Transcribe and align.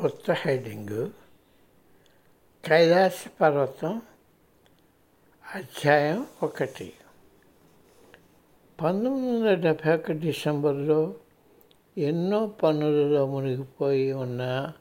కొత్త 0.00 0.30
హెడ్డింగు 0.30 1.10
కైలాస 2.64 3.24
పర్వతం 3.40 4.02
అధ్యాయం 5.54 6.26
ఒకటి. 6.42 6.92
పంతొమ్మిది 8.82 9.36
వందల 9.36 9.54
డెబ్భై 9.54 9.94
ఒకటి 9.94 10.12
డిసెంబర్లో 10.12 11.14
ఎన్నో 11.98 12.46
పనులలో 12.46 13.26
మునిగిపోయి 13.26 14.12
ఉన్న 14.12 14.72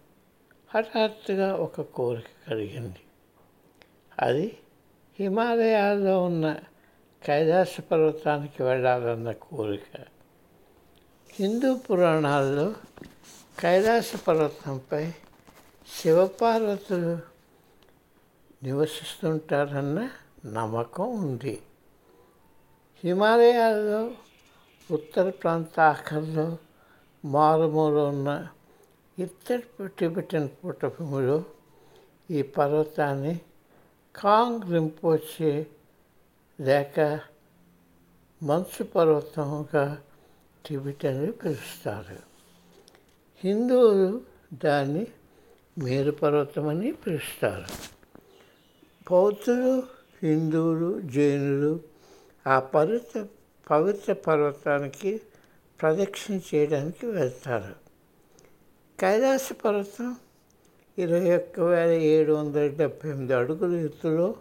హఠాత్తుగా 0.75 1.55
ఒక 1.55 1.81
కోరిక 1.81 2.49
కలిగింది. 2.49 2.99
అది 4.19 4.57
హిమాలయాల్లో 5.19 6.23
ఉన్న 6.23 6.57
కైలాస 7.25 7.79
పర్వతానికి 7.91 8.63
వెళ్ళాలన్న 8.63 9.31
కోరిక. 9.31 9.99
హిందూ 11.31 11.75
పురాణాల్లో 11.75 12.73
కైలాస 13.59 14.15
పర్వతంపై 14.15 15.11
శివపార్వతులు 16.01 17.19
నివసిస్తుంటారన్న 18.63 20.09
నమ్మకం 20.45 21.03
ఉంది. 21.03 21.61
హిమాలయాల్లో 23.03 24.11
ఉత్తర 24.91 25.29
ప్రాంత 25.29 25.79
ఆఖరిలో 25.79 26.57
మారుమూల 27.25 27.93
ఉన్న 27.93 28.47
ఇత్తడి 29.19 29.87
టిబెటన్ 29.87 30.49
పుట్టభూమిలో 30.49 31.43
ఈ 32.31 32.41
పర్వతాన్ని 32.41 33.41
కాంగ్ 34.15 34.71
రింపోచే 34.71 35.67
లేక 36.59 37.19
మంచు 38.43 38.83
పర్వతంగా 38.83 40.01
టిబెటన్లు 40.65 41.31
పిలుస్తారు. 41.31 42.26
హిందువులు 43.43 44.21
దాన్ని 44.65 45.07
మేరుపర్వతమని 45.77 46.91
పిలుస్తారు. 46.91 47.65
బౌద్ధులు 49.11 49.83
హిందువులు 50.23 51.01
జైనులు 51.01 51.79
ఆ 52.47 52.59
పవిత్ర 52.59 53.25
పవిత్ర 53.71 54.13
పర్వతానికి 54.13 55.21
ప్రదక్షిణ 55.81 56.39
చేయడానికి 56.55 57.05
వెళ్తారు. 57.05 57.75
కైలాస 58.99 59.49
పర్వతం 59.65 60.15
ఇరవై 60.97 61.35
ఒక్క 61.35 61.59
వేల 61.59 61.89
ఏడు 61.89 62.33
వందల 62.33 62.67
డెబ్భై 62.67 63.09
ఎనిమిది 63.09 63.33
అడుగుల 63.33 63.75
ఎత్తులో 63.75 64.35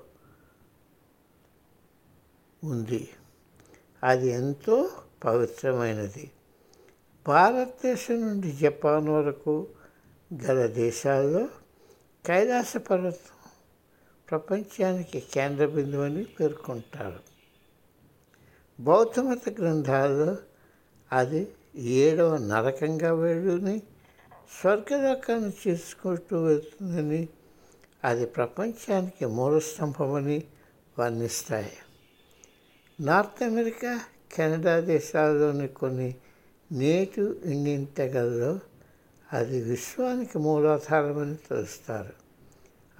ఉంది. 2.64 3.08
అది 4.04 4.28
ఎంతో 4.28 4.90
పవిత్రమైనది. 5.24 6.30
భారతదేశం 7.26 8.20
నుండి 8.20 8.52
జపాన్ 8.52 9.08
వరకు 9.08 9.66
గల 10.44 10.66
దేశాల్లో 10.66 11.48
కైలాస 12.26 12.76
పర్వతం 12.76 13.50
ప్రపంచానికి 14.30 15.20
కేంద్ర 15.20 15.66
బిందువు 15.66 16.02
అని 16.02 16.24
పేర్కొంటారు. 16.24 17.20
బౌద్ధమత 18.80 19.60
గ్రంథాల్లో 19.60 20.36
అది 21.12 21.48
ఏడవ 21.76 22.36
నరకంగా 22.36 23.14
వెళ్ళుని 23.14 23.82
స్వర్గలోకాన్ని 24.60 25.52
చేసుకుంటూ 25.68 26.42
వెళ్తుందని 26.42 27.28
అది 28.04 28.26
ప్రపంచానికి 28.26 29.26
మూలస్తంభమని 29.26 30.44
వర్ణిస్తాయి. 30.98 31.72
నార్త్ 33.00 33.42
అమెరికా 33.42 34.00
కెనడా 34.36 34.80
దేశాల్లోని 34.80 35.68
కొన్ని 35.68 36.14
నేటు 36.72 37.40
ఇండియన్ 37.44 37.86
తెగల్లో 37.96 38.60
అది 39.32 39.62
విశ్వానికి 39.62 40.38
మూలాధారమని 40.38 41.34
తెలుస్తారు. 41.34 42.12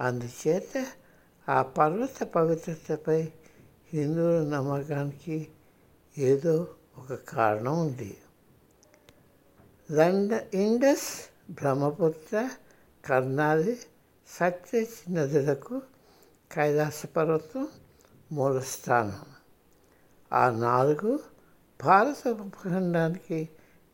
అందుచేత 0.01 0.85
ఆ 1.49 1.61
పర్వత 1.61 2.23
పవిత్రతపై 2.23 3.21
హిందువుల 3.93 4.49
నమ్మకానికి 4.49 5.47
ఏదో 6.17 6.67
ఒక 6.97 7.13
కారణం 7.13 7.79
ఉంది. 7.79 8.17
లండ 9.91 10.45
ఇండస్ 10.53 11.31
బ్రహ్మపుత్ర 11.51 12.49
కర్ణాలి 13.05 13.79
సత్యజ్ 14.27 15.13
నదులకు 15.13 15.81
కైలాస 16.51 17.05
పర్వతం 17.05 17.67
మూలస్థానం. 18.31 19.19
ఆ 20.33 20.49
నాలుగు 20.49 21.19
భారత 21.83 22.27
ఉపఖండానికి 22.27 23.49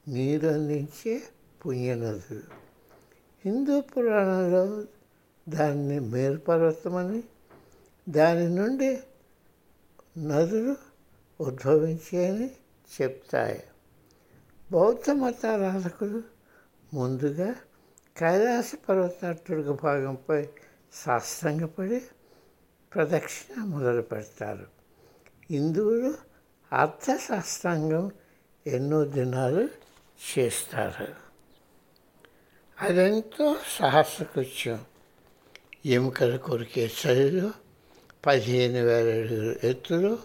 నీరు 0.07 0.47
అందించే 0.47 1.21
పుణ్యనదులు 1.65 2.41
హిందూ 3.45 3.81
పురాణంలో 3.81 4.83
దాన్ని 5.49 5.99
మేరుపర్వతమని 5.99 7.23
దాని 8.09 8.49
నుండి 8.49 8.99
నదులు 10.17 10.75
ఉద్భవించాయని 11.41 12.51
చెప్తాయి. 13.01 13.63
బౌద్ధ 14.71 15.11
మతారాధకులు 15.11 16.23
ముందుగా 16.93 17.55
కైలాస 18.17 18.71
పర్వతాటుడుగు 18.89 19.77
భాగంపై 19.83 20.47
సాష్టంగపడి 20.93 22.01
ప్రదక్షిణ 22.93 23.63
మొదలు 23.63 24.01
పెడతారు. 24.01 24.67
హిందువులు 25.51 26.13
అర్థశాస్త్రాంగం 26.73 28.11
ఎన్నో 28.67 29.05
దినాలు 29.05 29.82
చేస్తారు. 30.21 31.07
అదెంతో 32.81 33.55
సాహసకృత్యం. 33.67 34.85
ఎముకలు 35.85 36.37
కొరికే 36.37 36.91
చలిలో 37.07 37.51
పదిహేను 38.25 38.83
వేల 38.85 39.23
అడుగుల 39.23 39.55
ఎత్తులో 39.63 40.17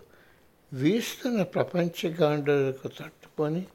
వీస్తున్న 0.72 1.42
ప్రపంచ 1.42 2.08
గాండులకు 2.08 2.88
తట్టుకొని 2.88 3.66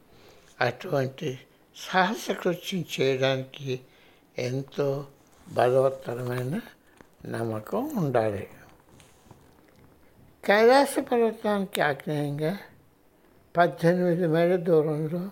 అటువంటి 0.61 1.39
సాహసకృత్యం 1.75 2.85
చేయడానికి 3.01 3.79
ఎంతో 4.37 5.07
బలవత్తరమైన 5.47 6.61
నమ్మకం 7.25 7.97
ఉండాలి. 7.97 8.49
కైలాస 10.45 10.95
పర్వతానికి 10.99 11.81
ఆగ్నేయంగా 11.81 12.57
పద్దెనిమిది 13.57 14.27
మైళ్ళ 14.27 14.55
దూరంలో 14.55 15.29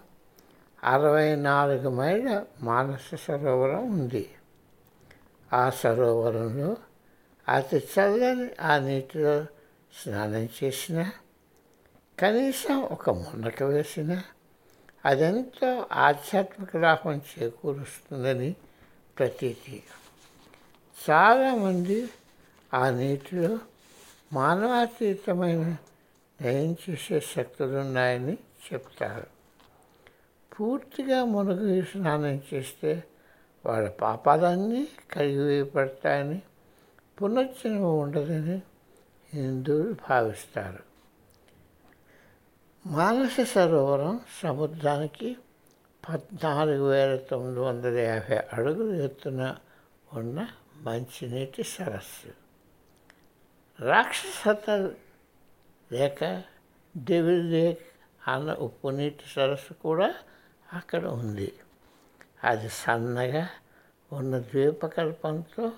అరవై 0.83 1.35
నాలుగు 1.35 1.89
మైళ్ళ 1.89 2.43
మానస 2.61 3.15
సరోవరం 3.15 3.91
ఉంది. 3.91 4.29
ఆ 5.53 5.69
సరోవరంలో 5.69 6.77
అతి 7.47 7.77
చల్లని 7.77 8.49
ఆ 8.61 8.77
నీటిలో 8.77 9.45
స్నానం 10.03 10.49
చేసిన 10.63 11.11
కనీసం 12.19 12.81
ఒక 12.81 13.09
మునక 13.09 13.63
వేసిన 13.63 14.21
అదెంతో 15.05 15.85
ఆధ్యాత్మిక 15.91 16.77
లాభం 16.77 17.21
చేకూరుస్తుందని 17.39 18.55
ప్రతీతి. 19.19 19.83
చాలామంది 21.09 22.09
ఆ 22.73 22.89
నీటిలో 22.89 23.59
మానవాతీతమైన 24.33 25.77
నయం 26.41 26.75
చేసే 26.89 27.19
శక్తులు 27.19 27.77
ఉన్నాయని 27.77 28.37
చెప్తారు. 28.73 29.40
పూర్తిగా 30.61 31.25
మునుగు 31.25 31.81
స్నానం 31.81 32.41
చేస్తే 32.53 33.03
వాళ్ళ 33.65 33.89
పాపాలన్నీ 33.89 34.87
పడతాయని 35.63 36.41
పునర్జన్మ 37.21 37.85
ఉండదని 37.85 38.61
హిందువులు 39.33 39.95
భావిస్తారు. 40.09 40.83
మానస 42.85 43.41
సరోవరం 43.41 44.19
సముద్రానికి 44.43 45.37
పద్నాలుగు 46.09 46.89
వేల 46.89 47.15
తొమ్మిది 47.15 47.59
వందల 47.59 47.97
యాభై 47.97 48.37
అడుగుల 48.37 49.01
ఎత్తున 49.01 49.55
ఉన్న 50.13 50.47
మంచినీటి 50.77 51.63
సరస్సు. 51.63 52.31
రాక్షసత 53.83 54.69
లేక 55.91 56.43
డెవిల్ 56.97 57.51
లేక్ 57.51 57.79
అన్న 58.27 58.53
ఉప్పు 58.53 58.87
నీటి 58.87 59.23
సరస్సు 59.35 59.73
కూడా 59.73 60.15
అక్కడ 60.73 61.05
ఉంది. 61.05 61.53
అది 62.43 62.69
సన్నగా 62.69 63.49
ఉన్న 64.13 64.39
ద్వీపకల్పంతో 64.39 65.71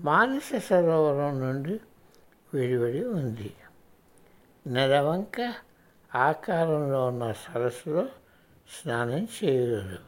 మానస 0.00 0.50
సరోవరం 0.56 1.40
నుండి 1.40 1.80
విడివడి 2.54 3.04
ఉంది. 3.04 3.54
నెలవంక 4.66 5.54
ఆకారంలో 6.14 7.06
ఉన్న 7.06 7.32
సరస్సులో 7.32 8.08
స్నానం 8.70 9.28
చేయరు 9.44 9.98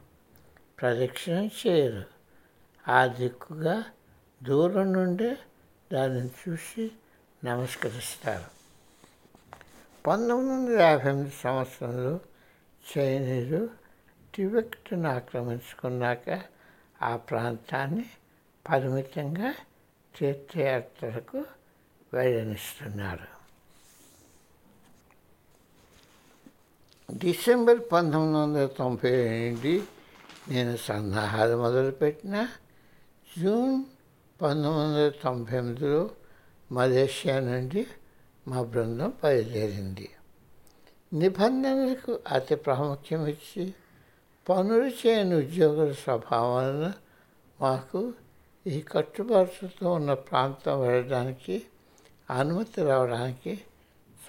ప్రదక్షిణం 0.81 1.50
చేయరు. 1.67 2.05
ఆ 2.88 3.06
దిక్కుగా 3.06 3.84
దూరం 4.43 4.93
నుండే 4.93 5.38
దానిని 5.93 6.31
చూసి 6.49 6.93
నమస్కరిస్తారు. 7.44 8.55
పంతొమ్మిది 10.06 10.52
వందల 10.52 10.82
యాభై 10.82 11.10
ఎనిమిది 11.10 11.34
సంవత్సరంలో 11.40 12.20
చైనీయులు 12.96 13.83
టిబెట్ను 14.34 15.08
ఆక్రమించుకున్నాక 15.08 16.40
ఆ 17.02 17.16
ప్రాంతాన్ని 17.16 18.04
పరిమితంగా 18.70 19.54
తీర్థయాత్రలకు 20.16 21.44
వెళ్ళనిస్తున్నారు. 22.14 23.34
డిసెంబర్ 27.16 27.81
పంతొమ్మిది 27.92 28.38
వందల 28.38 28.66
తొంభై 28.66 29.10
నుండి 29.10 29.82
నేను 30.48 30.76
సన్నాహాలు 30.76 31.56
మొదలుపెట్టిన. 31.56 32.48
జూన్ 33.38 33.84
పంతొమ్మిది 34.42 34.76
వందల 34.76 35.12
తొంభై 35.22 35.58
ఎనిమిదిలో 35.58 36.10
మలేషియా 36.72 37.40
నుండి 37.40 37.86
మా 38.48 38.62
బృందం 38.62 39.12
బయలుదేరింది. 39.25 40.10
నిబంధనలకు 41.12 42.20
అతి 42.28 42.54
ప్రాముఖ్యం 42.54 43.26
ఇచ్చి 43.26 43.75
పనులు 44.49 44.88
చేయని 44.88 45.35
ఉద్యోగుల 45.35 45.93
స్వభావాలను 45.93 46.93
మాకు 47.61 48.12
ఈ 48.67 48.81
కట్టుబాటుతో 48.81 49.93
ఉన్న 49.93 50.14
ప్రాంతం 50.14 50.81
వెళ్ళడానికి 50.81 51.62
అనుమతి 52.31 52.82
రావడానికి 52.82 53.61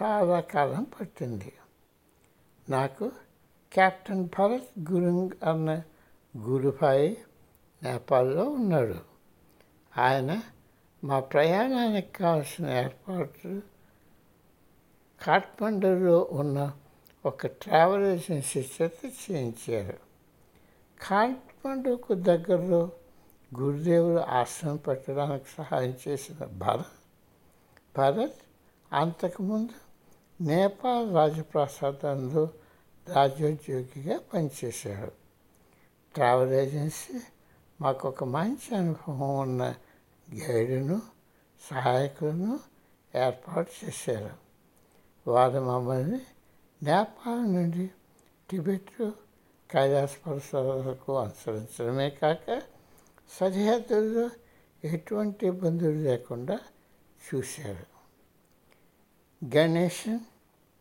చాలా 0.01 0.39
కాలం 0.39 0.83
పట్టింది. 0.83 1.53
నాకు 2.69 3.12
కెప్టెన్ 3.73 4.25
భరత్ 4.25 4.91
గురుంగ్ 4.91 5.29
అన్న 5.50 5.81
గురుభాయి 6.38 7.17
నేపాల్లో 7.83 8.44
ఉన్నాడు. 8.44 8.95
ఆయన 9.97 10.41
మా 11.03 11.19
ప్రయాణానికి 11.19 12.13
కావాల్సిన 12.13 12.69
ఏర్పాట్లు 12.69 13.62
కాఠ్మండూలో 15.23 16.27
ఉన్న 16.31 16.73
ఒక 17.25 17.48
ట్రావెల్ 17.48 18.04
ఏజెన్సీ 18.04 18.66
చేత 18.81 18.92
చేయించారు. 19.06 19.98
కాఠ్మండూకు 21.01 22.13
దగ్గరలో 22.13 22.92
గురుదేవుడు 23.60 24.19
ఆశ్రమం 24.19 24.75
పెట్టడానికి 24.75 25.45
సహాయం 25.57 25.98
చేసిన 26.07 26.45
భరత్ 26.45 26.86
భరత్ 27.98 28.36
అంతకుముందు 28.94 29.74
నేపాల్ 30.44 31.16
రాజప్రసాదంలో 31.16 32.50
రాజోద్యోగిగా 33.10 34.19
పనిచేశాడు. 34.33 35.12
ట్రావెల్ 36.13 36.54
ఏజెన్సీ 36.54 37.19
మాకు 37.81 38.07
ఒక 38.07 38.24
మంచి 38.24 38.75
అనుభవం 38.75 39.38
ఉన్న 39.38 39.75
గైడును 40.33 41.01
సహాయకులను 41.72 42.60
ఏర్పాటు 43.16 43.86
చేశారు. 43.86 44.45
వారు 45.30 45.60
మమ్మల్ని 45.60 46.22
నేపాల్ 46.85 47.53
నుండి 47.53 47.89
టిబెట్ 48.49 49.11
కైలాస 49.71 50.15
అనుసరించడమే 50.27 52.09
కాక 52.09 52.61
సరిహద్దుల్లో 53.39 54.29
ఎటువంటి 54.83 55.47
ఇబ్బందులు 55.47 55.97
లేకుండా 55.97 56.59
చూశారు. 57.25 57.85
గణేషన్ 59.57 60.19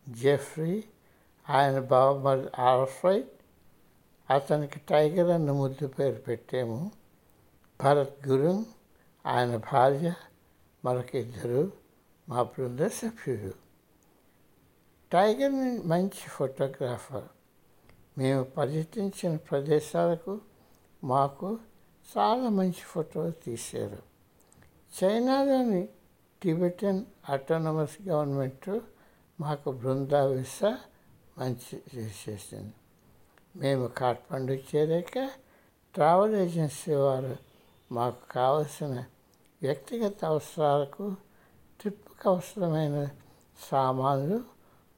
జెఫ్రీ 0.08 0.84
ఆయన 1.50 1.78
బావమరి 1.78 2.62
ఆల్ఫ్రైడ్ 2.62 3.26
అతనికి 4.30 4.78
టైగర్ 4.78 5.28
అన్న 5.28 5.52
ముద్దు 5.52 5.86
పేరు 5.86 6.20
పెట్టాము 6.20 6.92
భరత్ 7.82 8.28
గురు 8.28 8.66
ఆయన 9.26 9.56
భార్య 9.56 10.14
మరొక 10.84 11.14
ఇద్దరు 11.14 11.72
మా 12.28 12.42
బృంద 12.42 12.80
సభ్యుడు 12.80 13.63
టైగర్ 15.14 15.88
మంచి 15.88 16.28
ఫోటోగ్రాఫర్. 16.28 17.24
మేము 18.18 18.44
పర్యటించిన 18.44 19.36
ప్రదేశాలకు 19.36 20.40
మాకు 21.04 21.58
చాలా 22.16 22.48
మంచి 22.48 22.82
ఫోటోలు 22.84 23.30
తీశారు. 23.30 24.02
చైనాలోని 24.96 25.88
టిబెటన్ 26.42 27.04
ఆటోనమస్ 27.30 28.08
గవర్నమెంట్ 28.08 28.78
మాకు 29.40 29.72
బృందా 29.72 30.24
విసా 30.24 30.78
మంచి 31.38 31.82
చేసేసింది 31.96 32.74
మేము 33.56 33.86
కాఠ్మండు 33.86 34.52
చేరాక 34.52 35.30
ట్రావెల్ 35.94 36.34
ఏజెన్సీ 36.34 36.94
వారు 36.94 37.36
మాకు 37.92 38.28
కావలసిన 38.30 39.04
వ్యక్తిగత 39.62 40.24
అవసరాలకు 40.24 41.14
ట్రిప్కి 41.80 42.28
అవసరమైన 42.28 43.08
సామాన్లు 43.70 44.53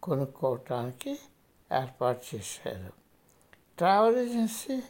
కొనుక్కోవటానికి 0.07 1.11
ఏర్పాటు 1.83 2.37
చేశారు. 2.37 2.93
ట్రావెల్ 3.77 4.17
ఏజెన్సీ 4.17 4.83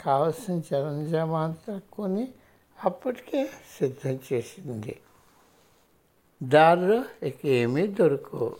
కావలసిన 0.00 0.60
జనంజామంతా 0.60 1.80
కొని 1.92 2.28
అప్పటికే 2.84 3.50
సిద్ధం 3.78 4.18
చేసింది. 4.32 5.00
దారిలో 6.42 7.04
ఇక 7.22 7.46
ఏమీ 7.46 7.86
దొరకవు. 7.86 8.56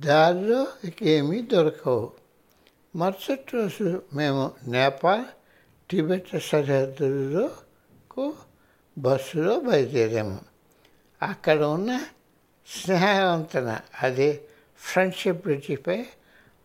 దారిలో 0.00 0.66
ఇక 0.84 1.02
ఏమీ 1.02 1.42
దొరకవు. 1.42 2.12
మరుసటి 2.96 3.56
రోజు 3.56 4.02
మేము 4.14 4.52
నేపాల్ 4.66 5.24
టిబెట్ 5.90 6.42
సరిహద్దులకు 6.42 8.34
బస్సులో 8.98 9.60
బయలుదేరాము. 9.60 10.40
అక్కడ 11.22 11.62
ఉన్న 11.62 12.06
స్నేహవంతన. 12.68 13.80
అదే 14.02 14.40
ఫ్రెండ్షిప్ 14.78 15.42
బ్రిడ్జిపై 15.42 16.06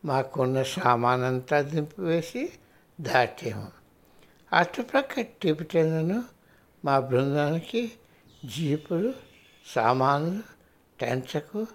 మాకున్న 0.05 0.63
సామానంతా 0.63 1.61
దింపివేసి 1.61 2.53
దాటాము. 3.01 3.71
అటుపక్క 4.53 5.21
టిబెటన్లను 5.21 6.23
మా 6.85 6.99
బృందానికి 6.99 7.91
జీపులు 8.45 9.13
సామాన్లు 9.75 10.43
టెంచకు 10.99 11.67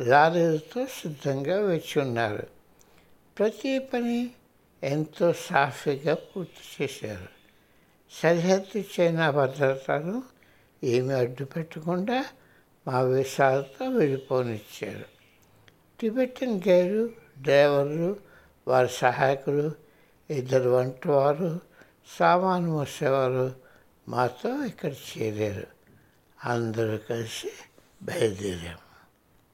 లారీలతో 0.00 0.86
సిద్ధంగా 0.86 1.66
వచ్చి 1.66 2.00
ఉన్నారు 2.00 2.46
ప్రతి 3.38 3.78
పని 3.78 4.30
ఎంతో 4.82 5.32
సాఫీగా 5.32 6.14
పూర్తి 6.14 6.84
చేశారు. 6.84 7.28
సరిహద్దు 8.10 8.84
చైనా 9.00 9.30
భద్రతను 9.30 10.22
ఏమి 10.84 11.14
అడ్డు 11.14 11.44
పెట్టకుండా 11.44 12.24
మా 12.86 13.00
వీసాలతో 13.00 13.88
వెళ్ళిపోనిచ్చారు. 13.88 15.04
టిబెటన్ 16.00 16.60
గైరు 16.68 17.10
డ్రైవర్లు 17.38 18.16
వారి 18.68 18.88
సహాయకులు 18.88 19.72
ఇద్దరు 20.30 20.70
వంటవారు 20.70 21.60
సామాను 22.18 22.66
మోసేవారు 22.66 23.54
మాతో 24.08 24.64
ఇక్కడ 24.64 24.92
చేరారు. 24.92 25.66
అందరూ 26.44 26.98
కలిసి 26.98 27.48
బయలుదేరాము. 28.02 28.85